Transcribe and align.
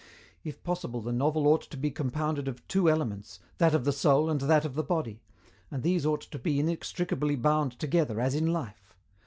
If 0.43 0.63
possible 0.63 0.99
the 1.01 1.11
novel 1.13 1.45
ought 1.47 1.61
to 1.69 1.77
be 1.77 1.91
compounded 1.91 2.47
of 2.47 2.67
two 2.67 2.89
elements, 2.89 3.37
that 3.59 3.75
of 3.75 3.85
the 3.85 3.91
soul 3.93 4.31
and 4.31 4.41
that 4.41 4.65
of 4.65 4.73
the 4.73 4.81
body, 4.81 5.21
and 5.69 5.83
these 5.83 6.07
ought 6.07 6.21
to 6.21 6.39
be 6.39 6.59
inextricably 6.59 7.35
bound 7.35 7.77
together 7.77 8.19
as 8.19 8.33
in 8.33 8.47
life. 8.51 8.95